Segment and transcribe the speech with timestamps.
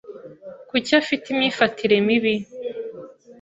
[0.69, 2.35] Kuki afite imyifatire mibi?